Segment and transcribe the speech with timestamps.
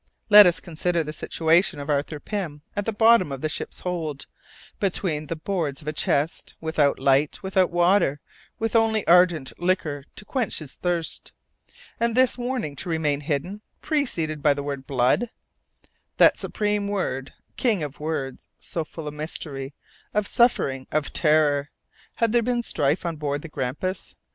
[0.31, 4.25] Let us consider the situation of Arthur Pym, at the bottom of the ship's hold,
[4.79, 8.19] between the boards of a chest, without light, without water,
[8.57, 11.33] with only ardent liquor to quench his thirst!
[11.99, 15.29] And this warning to remain hidden, preceded by the word "blood"
[16.17, 19.75] that supreme word, king of words, so full of mystery,
[20.15, 21.69] of suffering, of terror!
[22.15, 24.15] Had there been strife on board the Grampus?